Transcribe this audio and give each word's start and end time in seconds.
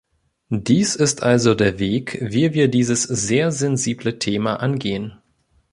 Dies 0.49 0.95
ist 0.95 1.21
also 1.21 1.53
der 1.53 1.77
Weg, 1.77 2.17
wie 2.23 2.55
wir 2.55 2.69
dieses 2.69 3.03
sehr 3.03 3.51
sensible 3.51 4.17
Thema 4.17 4.55
angehen. 4.55 5.13